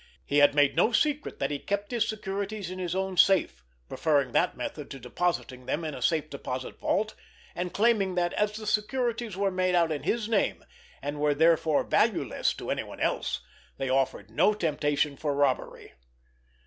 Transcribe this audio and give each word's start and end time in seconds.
He 0.25 0.39
had 0.39 0.55
made 0.55 0.75
no 0.75 0.91
secret 0.91 1.37
that 1.37 1.51
he 1.51 1.59
kept 1.59 1.91
his 1.91 2.09
securities 2.09 2.71
in 2.71 2.79
his 2.79 2.95
own 2.95 3.17
safe, 3.17 3.63
preferring 3.87 4.31
that 4.31 4.57
method 4.57 4.89
to 4.89 4.99
depositing 4.99 5.67
them 5.67 5.85
in 5.85 5.93
a 5.93 6.01
safe 6.01 6.27
deposit 6.27 6.79
vault, 6.79 7.13
and 7.53 7.71
claiming 7.71 8.15
that, 8.15 8.33
as 8.33 8.53
the 8.55 8.65
securities 8.65 9.37
were 9.37 9.51
made 9.51 9.75
out 9.75 9.91
in 9.91 10.01
his 10.01 10.27
name 10.27 10.65
and 11.03 11.19
were 11.19 11.35
therefore 11.35 11.83
valueless 11.83 12.55
to 12.55 12.71
anyone 12.71 12.99
else, 12.99 13.41
they 13.77 13.89
offered 13.89 14.31
no 14.31 14.55
temptation 14.55 15.17
for 15.17 15.35
robbery. 15.35 15.93